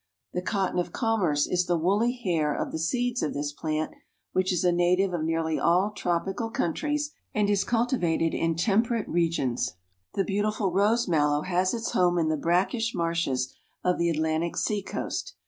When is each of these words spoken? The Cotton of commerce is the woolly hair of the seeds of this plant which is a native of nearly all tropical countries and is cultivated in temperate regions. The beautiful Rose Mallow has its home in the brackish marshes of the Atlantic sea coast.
The 0.33 0.41
Cotton 0.41 0.79
of 0.79 0.91
commerce 0.91 1.45
is 1.45 1.67
the 1.67 1.77
woolly 1.77 2.11
hair 2.13 2.55
of 2.55 2.71
the 2.71 2.79
seeds 2.79 3.21
of 3.21 3.35
this 3.35 3.51
plant 3.51 3.91
which 4.31 4.51
is 4.51 4.63
a 4.63 4.71
native 4.71 5.13
of 5.13 5.21
nearly 5.23 5.59
all 5.59 5.91
tropical 5.91 6.49
countries 6.49 7.11
and 7.35 7.47
is 7.47 7.63
cultivated 7.63 8.33
in 8.33 8.55
temperate 8.55 9.07
regions. 9.07 9.75
The 10.15 10.23
beautiful 10.23 10.71
Rose 10.71 11.07
Mallow 11.07 11.43
has 11.43 11.75
its 11.75 11.91
home 11.91 12.17
in 12.17 12.29
the 12.29 12.35
brackish 12.35 12.95
marshes 12.95 13.53
of 13.83 13.99
the 13.99 14.09
Atlantic 14.09 14.57
sea 14.57 14.81
coast. 14.81 15.35